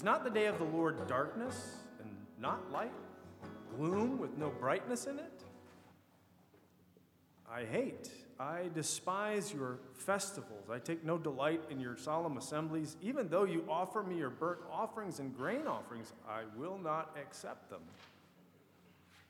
[0.00, 2.08] Is not the day of the Lord darkness and
[2.38, 2.90] not light?
[3.76, 5.44] Gloom with no brightness in it?
[7.46, 10.70] I hate, I despise your festivals.
[10.70, 12.96] I take no delight in your solemn assemblies.
[13.02, 17.68] Even though you offer me your burnt offerings and grain offerings, I will not accept
[17.68, 17.82] them.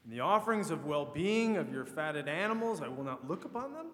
[0.04, 3.72] And the offerings of well being of your fatted animals, I will not look upon
[3.72, 3.86] them.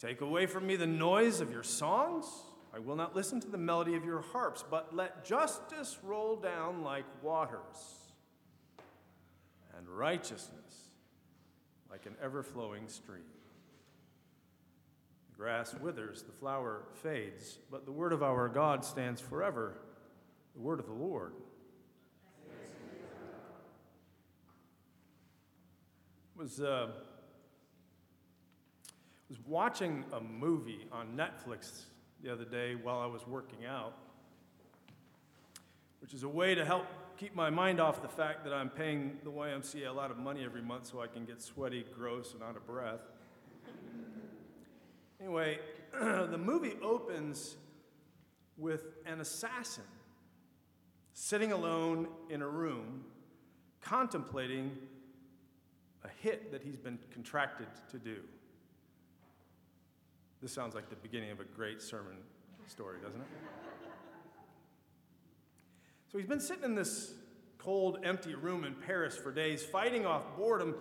[0.00, 2.26] Take away from me the noise of your songs.
[2.74, 6.82] I will not listen to the melody of your harps, but let justice roll down
[6.82, 7.60] like waters,
[9.78, 10.88] and righteousness
[11.88, 13.22] like an ever flowing stream.
[15.30, 19.76] The grass withers, the flower fades, but the word of our God stands forever,
[20.56, 21.32] the word of the Lord.
[26.36, 26.88] was uh,
[29.28, 31.84] was watching a movie on Netflix
[32.24, 33.92] the other day while I was working out,
[36.00, 36.86] which is a way to help
[37.18, 40.42] keep my mind off the fact that I'm paying the YMCA a lot of money
[40.42, 43.02] every month so I can get sweaty, gross, and out of breath.
[45.20, 45.58] Anyway,
[45.92, 47.56] the movie opens
[48.56, 49.84] with an assassin
[51.12, 53.04] sitting alone in a room
[53.82, 54.72] contemplating
[56.04, 58.16] a hit that he's been contracted to do.
[60.44, 62.18] This sounds like the beginning of a great sermon
[62.66, 63.26] story, doesn't it?
[66.12, 67.14] So he's been sitting in this
[67.56, 70.74] cold, empty room in Paris for days, fighting off boredom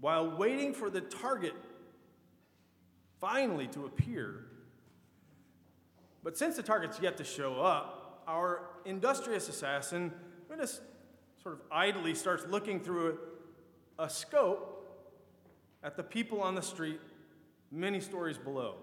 [0.00, 1.52] while waiting for the target
[3.20, 4.46] finally to appear.
[6.22, 10.10] But since the target's yet to show up, our industrious assassin
[10.58, 10.80] just
[11.42, 13.18] sort of idly starts looking through
[13.98, 14.70] a, a scope
[15.82, 17.00] at the people on the street
[17.74, 18.76] many stories below.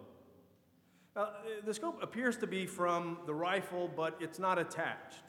[1.16, 1.29] Now,
[1.66, 5.24] the scope appears to be from the rifle, but it's not attached.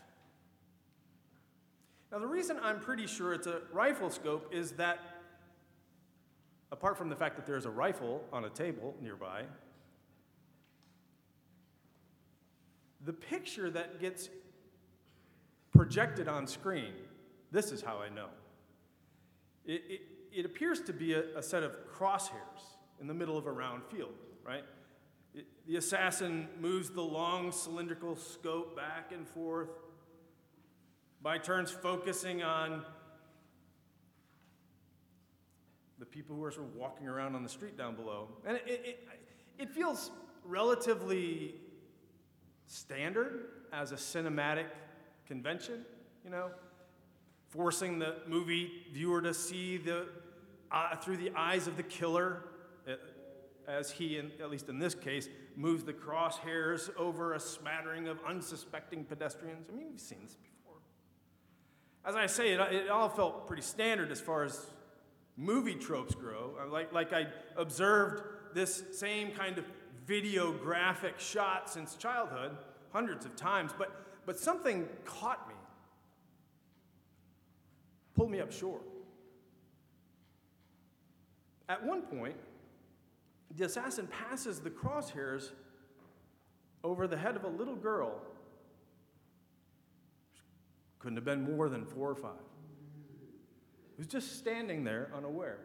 [2.10, 4.98] Now, the reason I'm pretty sure it's a rifle scope is that
[6.70, 9.44] apart from the fact that there's a rifle on a table nearby,
[13.04, 14.28] the picture that gets
[15.72, 16.92] projected on screen,
[17.50, 18.28] this is how I know.
[19.64, 20.00] It, it,
[20.32, 22.71] it appears to be a, a, set of crosshairs
[23.02, 24.14] in the middle of a round field,
[24.46, 24.62] right?
[25.66, 29.70] The assassin moves the long cylindrical scope back and forth,
[31.20, 32.84] by turns focusing on
[35.98, 38.28] the people who are sort of walking around on the street down below.
[38.46, 39.08] And it, it,
[39.58, 40.12] it feels
[40.44, 41.56] relatively
[42.66, 44.66] standard as a cinematic
[45.26, 45.84] convention,
[46.24, 46.50] you know,
[47.48, 50.06] forcing the movie viewer to see the,
[50.70, 52.44] uh, through the eyes of the killer
[53.68, 58.18] as he, in, at least in this case, moves the crosshairs over a smattering of
[58.26, 59.68] unsuspecting pedestrians.
[59.68, 60.78] I mean, we've seen this before.
[62.04, 64.66] As I say, it, it all felt pretty standard as far as
[65.36, 66.56] movie tropes grow.
[66.60, 68.22] Uh, like, like I observed
[68.54, 69.64] this same kind of
[70.06, 72.56] video graphic shot since childhood,
[72.92, 75.54] hundreds of times, but, but something caught me,
[78.14, 78.82] pulled me up short.
[81.68, 82.36] At one point,
[83.56, 85.50] the assassin passes the crosshairs
[86.84, 88.20] over the head of a little girl.
[90.98, 92.32] Couldn't have been more than four or five
[93.96, 95.58] who's just standing there unaware.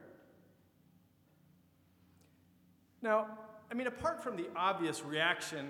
[3.02, 3.28] Now,
[3.72, 5.68] I mean, apart from the obvious reaction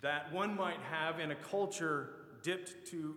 [0.00, 2.10] that one might have in a culture
[2.42, 3.16] dipped to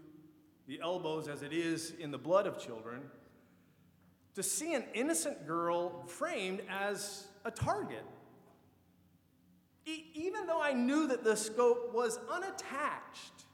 [0.68, 3.02] the elbows as it is in the blood of children,
[4.36, 8.04] to see an innocent girl framed as a target,
[9.86, 13.46] e- even though I knew that the scope was unattached,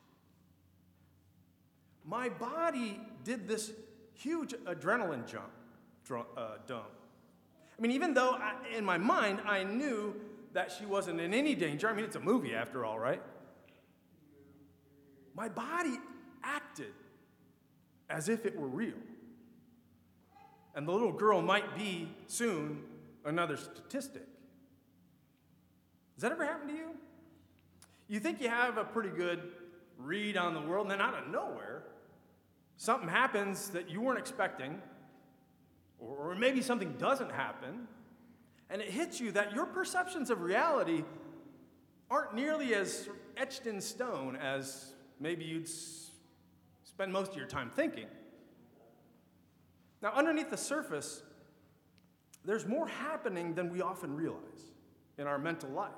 [2.05, 3.71] my body did this
[4.13, 5.51] huge adrenaline jump,
[6.35, 6.89] uh, dump.
[7.77, 10.15] I mean, even though I, in my mind I knew
[10.53, 13.21] that she wasn't in any danger, I mean, it's a movie after all, right?
[15.35, 15.97] My body
[16.43, 16.93] acted
[18.09, 18.97] as if it were real.
[20.75, 22.83] And the little girl might be soon
[23.25, 24.27] another statistic.
[26.15, 26.89] Does that ever happen to you?
[28.07, 29.51] You think you have a pretty good
[29.97, 31.83] read on the world, and then out of nowhere,
[32.77, 34.81] something happens that you weren't expecting,
[35.99, 37.87] or, maybe something doesn't happen,
[38.69, 41.03] and it hits you that your perceptions of reality
[42.09, 43.07] aren't nearly as
[43.37, 45.69] etched in stone as maybe you'd
[46.83, 48.07] spend most of your time thinking.
[50.01, 51.21] Now, underneath the surface,
[52.45, 54.71] there's more happening than we often realize
[55.17, 55.91] in our mental life.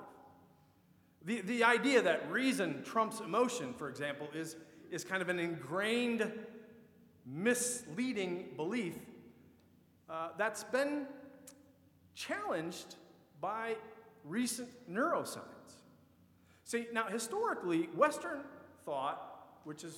[1.24, 4.56] The, the idea that reason trumps emotion, for example, is,
[4.90, 6.30] is kind of an ingrained,
[7.24, 8.96] misleading belief
[10.10, 11.06] uh, that's been
[12.14, 12.96] challenged
[13.40, 13.76] by
[14.24, 15.40] recent neuroscience.
[16.64, 18.40] See, now historically, Western
[18.84, 19.96] thought, which is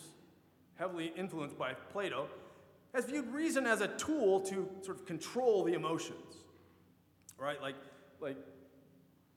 [0.76, 2.28] heavily influenced by Plato,
[2.96, 6.36] has viewed reason as a tool to sort of control the emotions.
[7.38, 7.60] Right?
[7.60, 7.74] Like,
[8.20, 8.38] like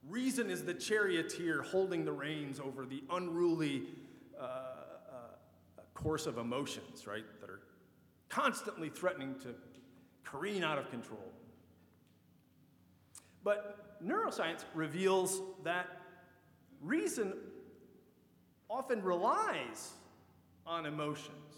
[0.08, 3.84] reason is the charioteer holding the reins over the unruly
[4.40, 7.26] uh, uh, course of emotions, right?
[7.42, 7.60] That are
[8.30, 9.54] constantly threatening to
[10.24, 11.34] careen out of control.
[13.44, 15.88] But neuroscience reveals that
[16.82, 17.34] reason
[18.70, 19.92] often relies
[20.66, 21.49] on emotions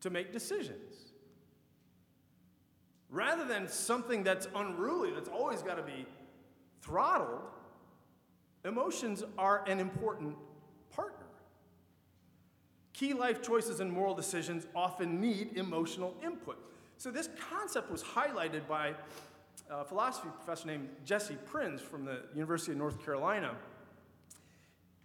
[0.00, 1.12] to make decisions.
[3.10, 6.06] Rather than something that's unruly, that's always got to be
[6.82, 7.40] throttled,
[8.64, 10.36] emotions are an important
[10.90, 11.26] partner.
[12.92, 16.58] Key life choices and moral decisions often need emotional input.
[16.98, 18.94] So, this concept was highlighted by
[19.70, 23.54] a philosophy professor named Jesse Prinz from the University of North Carolina.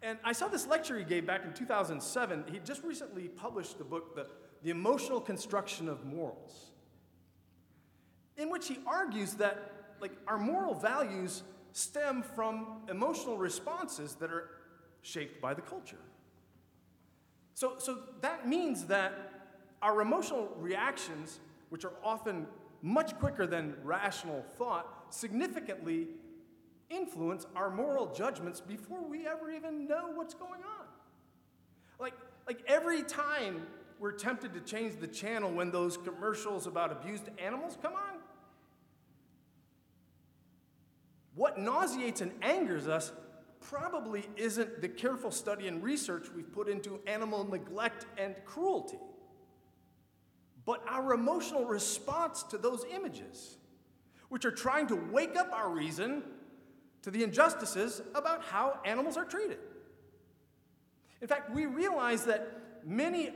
[0.01, 2.45] And I saw this lecture he gave back in 2007.
[2.51, 4.27] He just recently published the book, The,
[4.63, 6.71] the Emotional Construction of Morals,
[8.37, 11.43] in which he argues that like, our moral values
[11.73, 14.49] stem from emotional responses that are
[15.01, 15.97] shaped by the culture.
[17.53, 19.31] So, so that means that
[19.81, 21.39] our emotional reactions,
[21.69, 22.47] which are often
[22.81, 26.07] much quicker than rational thought, significantly
[26.89, 30.85] influence our moral judgments before we ever even know what's going on.
[31.99, 32.13] Like,
[32.47, 33.65] like every time
[33.99, 38.19] we're tempted to change the channel when those commercials about abused animals come on,
[41.35, 43.11] what nauseates and angers us
[43.59, 48.99] probably isn't the careful study and research we've put into animal neglect and cruelty,
[50.65, 53.57] but our emotional response to those images,
[54.29, 56.23] which are trying to wake up our reason
[57.01, 59.59] to the injustices about how animals are treated.
[61.21, 63.31] In fact, we realize that many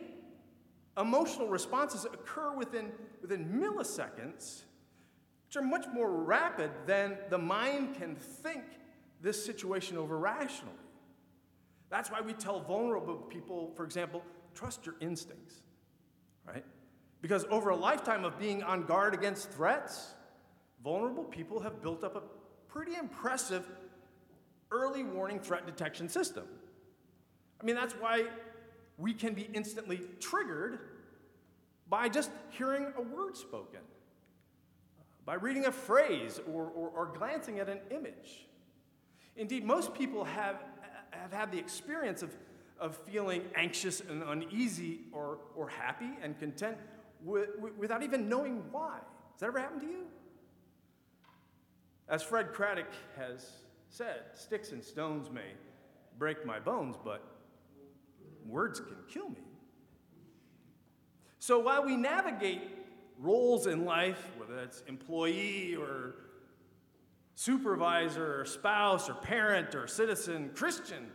[0.97, 2.91] emotional responses occur within,
[3.21, 4.63] within milliseconds,
[5.45, 8.63] which are much more rapid than the mind can think
[9.21, 10.73] this situation over rationally.
[11.89, 14.23] That's why we tell vulnerable people, for example,
[14.53, 15.61] trust your instincts,
[16.45, 16.65] right?
[17.21, 20.13] Because over a lifetime of being on guard against threats,
[20.83, 22.21] vulnerable people have built up a
[22.71, 23.65] pretty impressive
[24.71, 26.43] early warning threat detection system.
[27.61, 28.25] I mean, that's why
[28.97, 30.79] we can be instantly triggered
[31.89, 33.79] by just hearing a word spoken,
[35.25, 38.47] by reading a phrase or, or, or glancing at an image.
[39.35, 40.63] Indeed, most people have,
[41.11, 42.35] have had the experience of,
[42.79, 46.77] of feeling anxious and uneasy or, or happy and content
[47.23, 48.97] with, without even knowing why.
[49.33, 50.05] Has that ever happened to you?
[52.09, 53.51] As Fred Craddock has
[53.89, 55.51] said, sticks and stones may
[56.17, 57.26] break my bones, but
[58.47, 59.41] words can kill me.
[61.39, 62.61] So while we navigate
[63.19, 66.15] roles in life, whether it's employee or
[67.35, 71.07] supervisor or spouse or parent or citizen, Christian,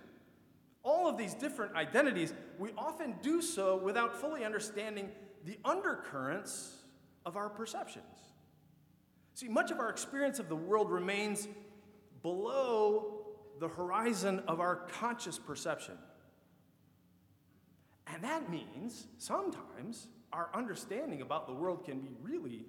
[0.82, 5.10] all of these different identities, we often do so without fully understanding
[5.44, 6.76] the undercurrents
[7.26, 8.04] of our perceptions.
[9.34, 11.48] See, much of our experience of the world remains
[12.22, 13.26] below
[13.60, 15.94] the horizon of our conscious perception.
[18.06, 22.64] And that means sometimes our understanding about the world can be really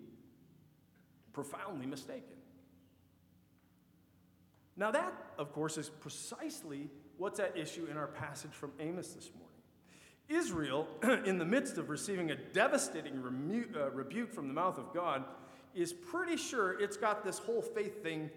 [1.32, 2.38] profoundly mistaken.
[4.76, 9.30] Now, that, of course, is precisely what's at issue in our passage from Amos this
[9.32, 9.50] morning.
[10.30, 10.88] Israel,
[11.26, 15.26] in the midst of receiving a devastating remu- uh, rebuke from the mouth of God,
[15.76, 18.30] is pretty sure it's got this whole faith thing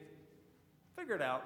[0.97, 1.45] figured out.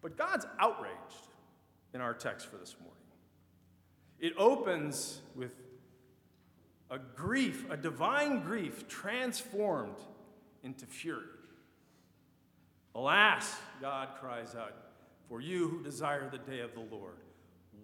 [0.00, 1.27] But God's outraged
[1.98, 2.94] in our text for this morning.
[4.20, 5.56] It opens with
[6.92, 9.96] a grief, a divine grief transformed
[10.62, 11.24] into fury.
[12.94, 14.74] Alas, God cries out,
[15.28, 17.16] for you who desire the day of the Lord.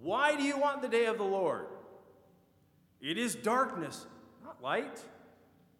[0.01, 1.67] Why do you want the day of the Lord?
[3.01, 4.07] It is darkness,
[4.45, 5.01] not light.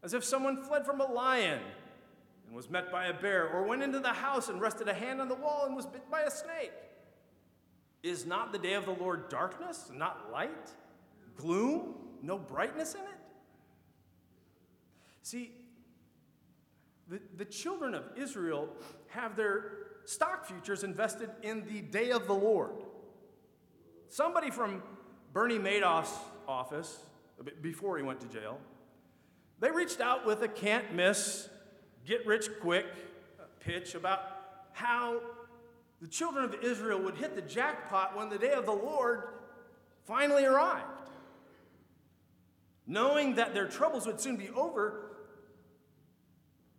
[0.03, 1.61] As if someone fled from a lion
[2.49, 5.21] and was met by a bear, or went into the house and rested a hand
[5.21, 6.73] on the wall and was bit by a snake.
[8.05, 10.71] Is not the day of the Lord darkness, not light?
[11.37, 13.19] Gloom, no brightness in it?
[15.23, 15.53] See,
[17.09, 18.69] the, the children of Israel
[19.09, 19.73] have their
[20.05, 22.85] stock futures invested in the day of the Lord.
[24.11, 24.83] Somebody from
[25.33, 26.15] Bernie Madoff's
[26.47, 26.99] office,
[27.63, 28.59] before he went to jail,
[29.61, 31.49] they reached out with a can't miss,
[32.05, 32.85] get rich quick
[33.41, 34.21] uh, pitch about
[34.73, 35.23] how
[36.01, 39.25] the children of Israel would hit the jackpot when the day of the Lord
[40.05, 40.85] finally arrived.
[42.87, 45.17] Knowing that their troubles would soon be over,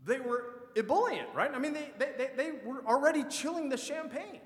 [0.06, 1.52] they were ebullient, right?
[1.52, 4.42] I mean, they, they, they, were already chilling the champagne.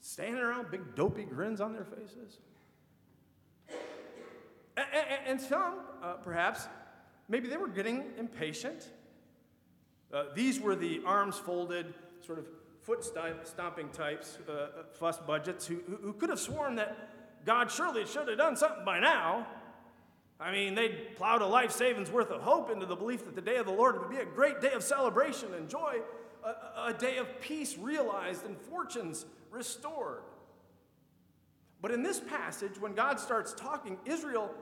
[0.00, 2.38] Standing around, big dopey grins on their faces.
[4.76, 6.66] And, and, and some, uh, perhaps,
[7.28, 8.88] maybe they were getting impatient.
[10.12, 11.92] Uh, these were the arms folded,
[12.30, 12.46] sort of
[12.82, 13.04] foot
[13.44, 17.10] stomping types, uh, uh, fuss budgets, who, who could have sworn that
[17.44, 19.48] God surely should have done something by now.
[20.38, 23.40] I mean, they'd plowed a life savings worth of hope into the belief that the
[23.40, 25.96] day of the Lord would be a great day of celebration and joy,
[26.44, 30.22] a, a day of peace realized and fortunes restored.
[31.82, 34.54] But in this passage, when God starts talking, Israel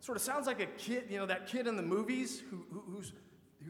[0.00, 2.82] sort of sounds like a kid, you know, that kid in the movies who, who,
[2.86, 3.02] who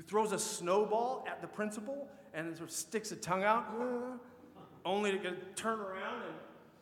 [0.03, 5.13] throws a snowball at the principal and sort of sticks a tongue out, uh, only
[5.13, 6.35] to turn around and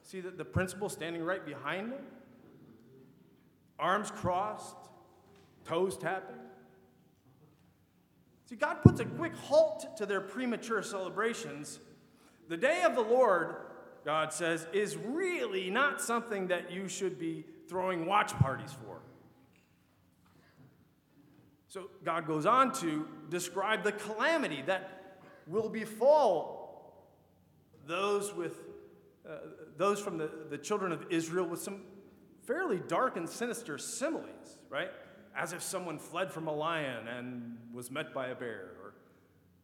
[0.03, 2.01] see that the principal standing right behind him
[3.79, 4.77] arms crossed,
[5.65, 6.37] toes tapping.
[8.49, 11.81] See, God puts a quick halt to their premature celebrations.
[12.49, 13.57] The day of the Lord,
[14.05, 19.01] God says, is really not something that you should be throwing watch parties for.
[21.77, 27.07] So God goes on to describe the calamity that will befall
[27.87, 28.55] those with
[29.29, 29.37] uh,
[29.77, 31.83] those from the, the children of Israel with some
[32.47, 34.89] fairly dark and sinister similes, right?
[35.37, 38.95] As if someone fled from a lion and was met by a bear, or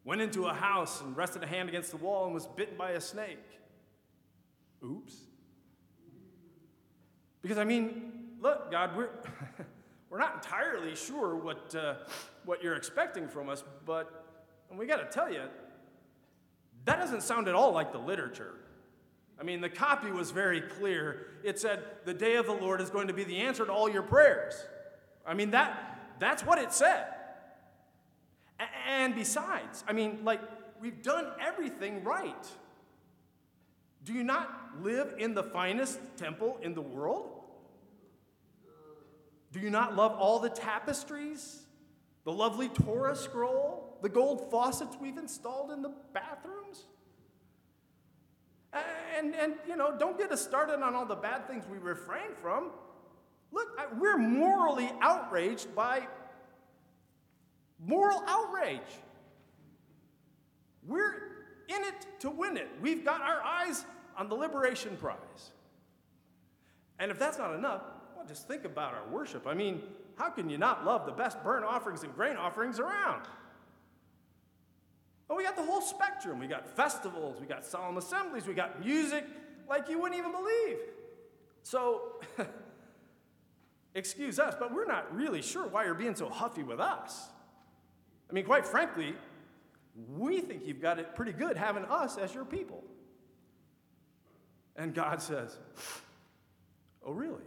[0.04, 2.90] went into a house and rested a hand against the wall and was bitten by
[2.90, 3.38] a snake.
[4.84, 5.16] Oops.
[7.40, 9.08] Because, I mean, look, God, we're,
[10.12, 11.94] we're not entirely sure what, uh,
[12.44, 14.26] what you're expecting from us, but
[14.70, 15.40] we got to tell you,
[16.84, 18.56] that doesn't sound at all like the literature.
[19.40, 21.28] I mean, the copy was very clear.
[21.42, 23.88] It said, The day of the Lord is going to be the answer to all
[23.88, 24.52] your prayers.
[25.26, 27.06] I mean, that, that's what it said.
[28.86, 30.42] And besides, I mean, like,
[30.78, 32.46] we've done everything right.
[34.04, 37.41] Do you not live in the finest temple in the world?
[39.52, 41.62] Do you not love all the tapestries,
[42.24, 46.86] the lovely Torah scroll, the gold faucets we've installed in the bathrooms?
[49.18, 52.34] And, and, you know, don't get us started on all the bad things we refrain
[52.40, 52.70] from.
[53.52, 56.08] Look, we're morally outraged by
[57.78, 58.80] moral outrage.
[60.86, 61.14] We're
[61.68, 62.70] in it to win it.
[62.80, 63.84] We've got our eyes
[64.16, 65.52] on the liberation prize.
[66.98, 67.82] And if that's not enough,
[68.22, 69.46] well, just think about our worship.
[69.48, 69.82] I mean,
[70.16, 73.22] how can you not love the best burnt offerings and grain offerings around?
[75.28, 76.38] Well, we got the whole spectrum.
[76.38, 79.24] We got festivals, we got solemn assemblies, we got music
[79.68, 80.76] like you wouldn't even believe.
[81.64, 82.20] So,
[83.94, 87.28] excuse us, but we're not really sure why you're being so huffy with us.
[88.30, 89.14] I mean, quite frankly,
[90.16, 92.84] we think you've got it pretty good having us as your people.
[94.76, 95.58] And God says,
[97.04, 97.42] Oh, really?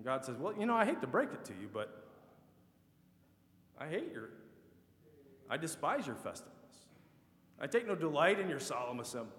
[0.00, 2.02] And God says, Well, you know, I hate to break it to you, but
[3.78, 4.30] I hate your,
[5.50, 6.54] I despise your festivals.
[7.60, 9.34] I take no delight in your solemn assemblies.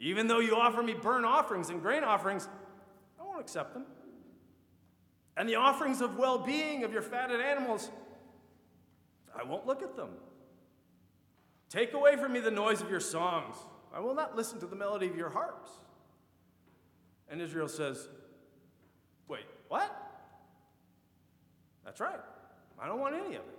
[0.00, 2.46] Even though you offer me burnt offerings and grain offerings,
[3.18, 3.86] I won't accept them.
[5.38, 7.90] And the offerings of well being of your fatted animals,
[9.34, 10.10] I won't look at them.
[11.70, 13.56] Take away from me the noise of your songs.
[13.94, 15.70] I will not listen to the melody of your harps.
[17.30, 18.10] And Israel says,
[19.68, 19.90] what?
[21.84, 22.20] That's right.
[22.78, 23.58] I don't want any of it.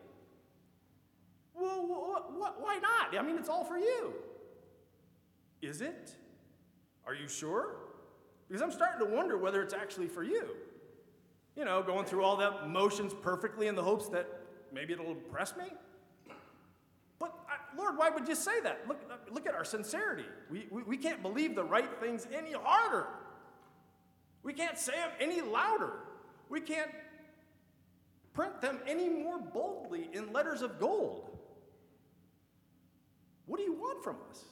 [1.54, 3.18] Well, what, why not?
[3.18, 4.14] I mean, it's all for you.
[5.62, 6.12] Is it?
[7.06, 7.78] Are you sure?
[8.48, 10.50] Because I'm starting to wonder whether it's actually for you.
[11.56, 14.28] You know, going through all that motions perfectly in the hopes that
[14.72, 15.66] maybe it'll impress me.
[17.18, 18.88] But I, Lord, why would you say that?
[18.88, 20.26] Look, look at our sincerity.
[20.52, 23.08] We, we, we can't believe the right things any harder.
[24.48, 25.92] We can't say them any louder.
[26.48, 26.92] We can't
[28.34, 31.38] print them any more boldly in letters of gold.
[33.46, 34.46] What do you want from us?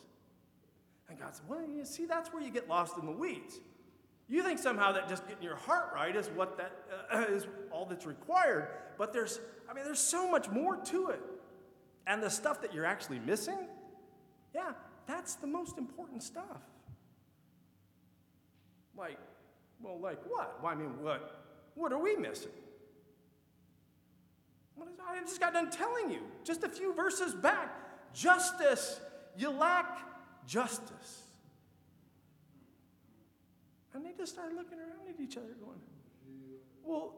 [1.08, 3.62] And God said, Well, you see, that's where you get lost in the weeds.
[4.28, 6.74] You think somehow that just getting your heart right is what that
[7.10, 11.22] uh, is all that's required, but there's I mean there's so much more to it.
[12.06, 13.70] And the stuff that you're actually missing,
[14.54, 14.74] yeah,
[15.08, 16.60] that's the most important stuff.
[18.98, 19.18] Like,
[19.86, 20.62] well, like what?
[20.62, 21.44] Well, I mean, what?
[21.76, 22.52] What are we missing?
[25.08, 28.14] I just got done telling you just a few verses back.
[28.14, 29.00] Justice.
[29.38, 30.00] You lack
[30.48, 31.24] justice.
[33.94, 35.80] And they just started looking around at each other, going,
[36.84, 37.14] Well,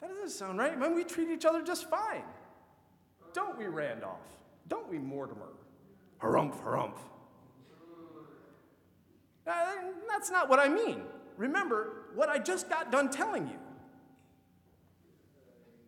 [0.00, 0.78] that doesn't sound right.
[0.78, 2.22] Mean, we treat each other just fine.
[3.32, 4.20] Don't we, Randolph?
[4.68, 5.52] Don't we, Mortimer?
[6.20, 6.98] Harumph, harumph.
[9.46, 9.64] Uh,
[10.08, 11.02] that's not what I mean.
[11.38, 13.58] Remember what I just got done telling you.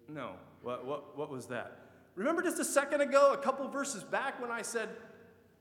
[0.09, 1.77] No, what, what, what was that?
[2.15, 4.89] Remember just a second ago, a couple verses back, when I said,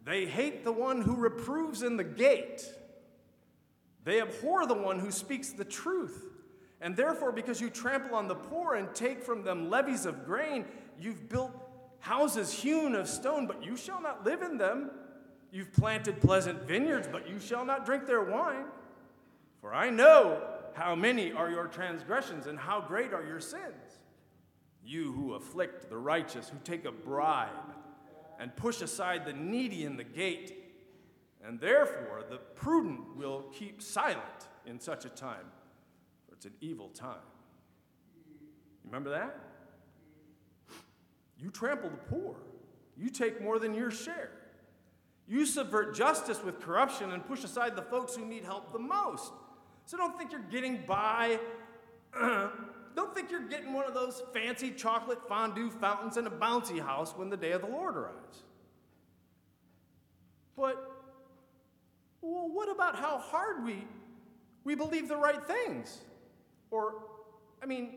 [0.05, 2.63] They hate the one who reproves in the gate.
[4.05, 6.23] They abhor the one who speaks the truth.
[6.81, 10.65] And therefore, because you trample on the poor and take from them levies of grain,
[10.99, 11.51] you've built
[11.99, 14.91] houses hewn of stone, but you shall not live in them.
[15.51, 18.65] You've planted pleasant vineyards, but you shall not drink their wine.
[19.61, 20.41] For I know
[20.73, 23.99] how many are your transgressions and how great are your sins.
[24.83, 27.49] You who afflict the righteous, who take a bribe
[28.39, 30.63] and push aside the needy in the gate,
[31.45, 35.45] and therefore the prudent will keep silent in such a time,
[36.27, 37.17] for it's an evil time.
[38.85, 39.37] Remember that?
[41.37, 42.35] You trample the poor.
[42.97, 44.31] You take more than your share.
[45.27, 49.31] You subvert justice with corruption and push aside the folks who need help the most.
[49.89, 51.39] So don't think you're getting by.
[52.21, 57.15] don't think you're getting one of those fancy chocolate fondue fountains in a bouncy house
[57.17, 58.43] when the day of the Lord arrives.
[60.55, 60.75] But,
[62.21, 63.83] well, what about how hard we,
[64.63, 65.97] we believe the right things?
[66.69, 66.93] Or,
[67.63, 67.95] I mean,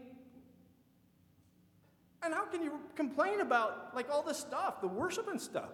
[2.22, 5.68] and how can you complain about like all this stuff, the worship and stuff?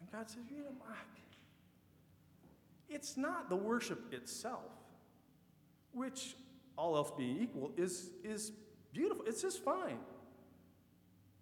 [0.00, 0.74] And God says, you know,
[2.94, 4.70] it's not the worship itself,
[5.92, 6.36] which,
[6.78, 8.52] all else being equal, is, is
[8.92, 9.24] beautiful.
[9.26, 9.98] It's just fine.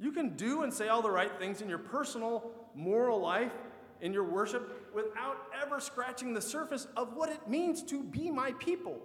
[0.00, 3.52] You can do and say all the right things in your personal, moral life,
[4.00, 8.52] in your worship, without ever scratching the surface of what it means to be my
[8.52, 9.00] people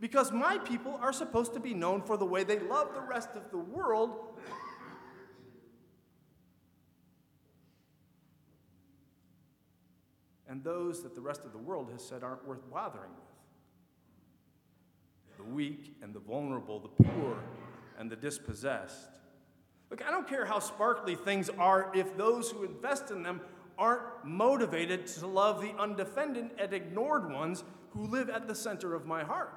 [0.00, 3.30] because my people are supposed to be known for the way they love the rest
[3.34, 4.38] of the world.
[10.48, 13.10] And those that the rest of the world has said aren't worth bothering
[15.26, 17.36] with the weak and the vulnerable, the poor
[17.98, 19.10] and the dispossessed.
[19.90, 23.40] Look, I don't care how sparkly things are if those who invest in them
[23.78, 29.06] aren't motivated to love the undefended and ignored ones who live at the center of
[29.06, 29.54] my heart.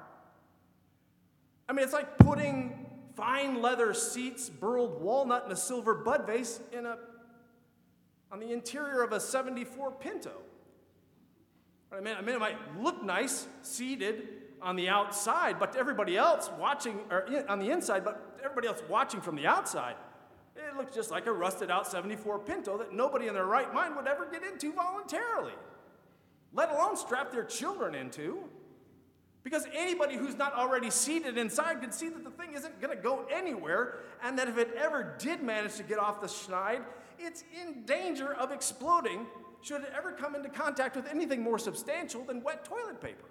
[1.68, 6.60] I mean, it's like putting fine leather seats, burled walnut, and a silver bud vase
[6.72, 6.98] in a,
[8.30, 10.32] on the interior of a 74 Pinto.
[11.94, 14.28] I mean, it might look nice seated
[14.62, 18.82] on the outside, but to everybody else watching, or on the inside, but everybody else
[18.88, 19.96] watching from the outside,
[20.56, 23.96] it looks just like a rusted out 74 Pinto that nobody in their right mind
[23.96, 25.52] would ever get into voluntarily,
[26.52, 28.38] let alone strap their children into.
[29.42, 33.02] Because anybody who's not already seated inside can see that the thing isn't going to
[33.02, 36.82] go anywhere, and that if it ever did manage to get off the schneid,
[37.18, 39.26] it's in danger of exploding
[39.62, 43.26] should it ever come into contact with anything more substantial than wet toilet paper.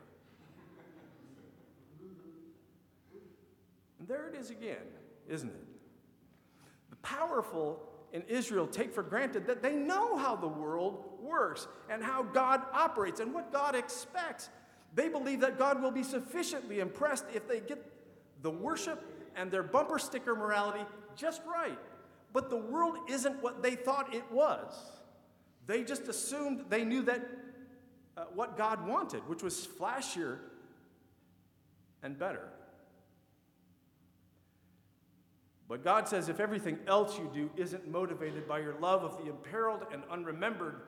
[3.99, 4.77] And there it is again,
[5.29, 5.65] isn't it?
[6.89, 7.79] The powerful
[8.13, 12.61] in Israel take for granted that they know how the world works and how God
[12.73, 14.49] operates and what God expects.
[14.95, 17.85] They believe that God will be sufficiently impressed if they get
[18.41, 19.03] the worship
[19.35, 20.83] and their bumper sticker morality
[21.15, 21.79] just right.
[22.33, 24.73] But the world isn't what they thought it was.
[25.67, 27.21] They just assumed they knew that
[28.17, 30.39] uh, what God wanted, which was flashier
[32.03, 32.49] and better.
[35.67, 39.29] But God says if everything else you do isn't motivated by your love of the
[39.29, 40.81] imperiled and unremembered,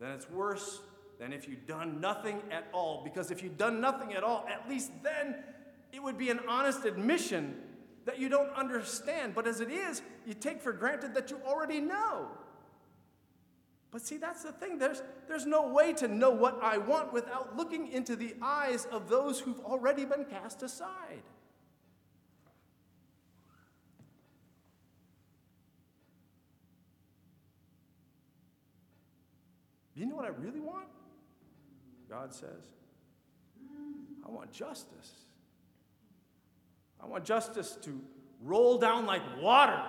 [0.00, 0.80] then it's worse
[1.20, 3.02] than if you'd done nothing at all.
[3.04, 5.36] Because if you'd done nothing at all, at least then
[5.92, 7.54] it would be an honest admission
[8.06, 9.34] that you don't understand.
[9.34, 12.30] But as it is, you take for granted that you already know.
[13.90, 14.78] But see, that's the thing.
[14.78, 19.08] There's, there's no way to know what I want without looking into the eyes of
[19.08, 21.22] those who've already been cast aside.
[29.96, 30.86] You know what I really want?
[32.08, 32.70] God says.
[34.24, 35.12] I want justice.
[37.02, 38.00] I want justice to
[38.42, 39.82] roll down like water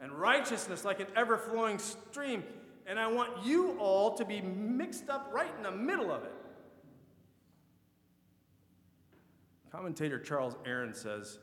[0.00, 2.42] and righteousness like an ever flowing stream.
[2.90, 6.32] And I want you all to be mixed up right in the middle of it.
[9.70, 11.38] Commentator Charles Aaron says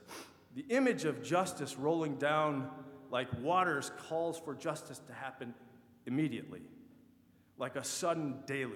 [0.56, 2.70] the image of justice rolling down
[3.12, 5.54] like waters calls for justice to happen
[6.06, 6.64] immediately,
[7.58, 8.74] like a sudden deluge.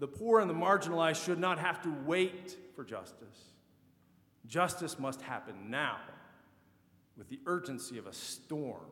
[0.00, 3.54] The poor and the marginalized should not have to wait for justice.
[4.46, 5.96] Justice must happen now
[7.16, 8.84] with the urgency of a storm.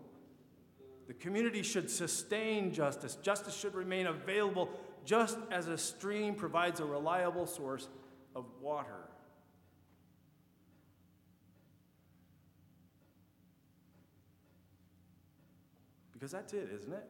[1.07, 3.17] The community should sustain justice.
[3.17, 4.71] Justice should remain available
[5.05, 7.89] just as a stream provides a reliable source
[8.35, 9.09] of water.
[16.13, 17.05] Because that's it, isn't it?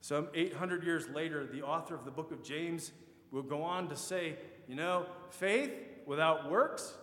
[0.00, 2.92] Some 800 years later, the author of the book of James
[3.30, 5.70] will go on to say, you know, faith
[6.06, 6.94] without works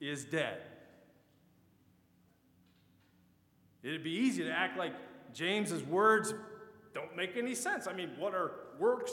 [0.00, 0.58] is dead.
[3.82, 4.92] It'd be easy to act like
[5.32, 6.34] James's words
[6.94, 7.86] don't make any sense.
[7.86, 9.12] I mean, what are works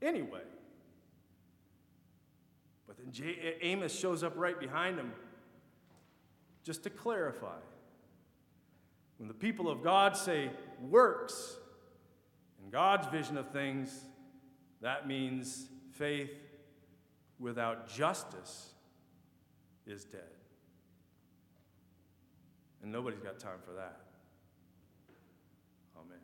[0.00, 0.42] anyway?
[2.86, 5.12] But then J- Amos shows up right behind him
[6.64, 7.58] just to clarify.
[9.18, 11.56] When the people of God say works
[12.62, 14.04] in God's vision of things,
[14.80, 16.30] that means faith
[17.38, 18.72] without justice
[19.86, 20.37] is dead.
[22.82, 24.00] And nobody's got time for that.
[25.96, 26.18] Amen.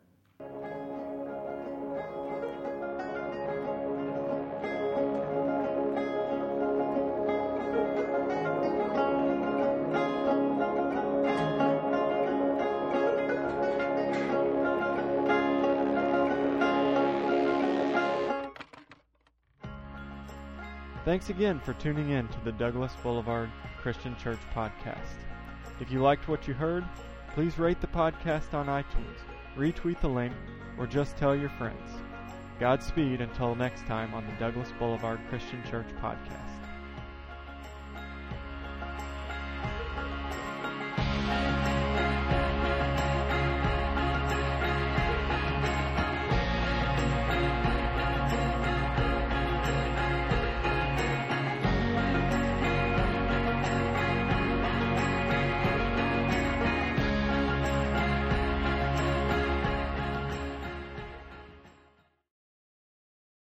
[21.05, 25.24] Thanks again for tuning in to the Douglas Boulevard Christian Church podcast.
[25.79, 26.85] If you liked what you heard,
[27.33, 29.19] please rate the podcast on iTunes,
[29.57, 30.33] retweet the link,
[30.77, 31.91] or just tell your friends.
[32.59, 36.54] Godspeed until next time on the Douglas Boulevard Christian Church podcast.